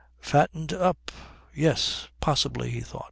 "Fattened 0.19 0.73
up 0.73 1.11
yes, 1.53 2.07
possibly," 2.21 2.71
he 2.71 2.81
thought. 2.81 2.99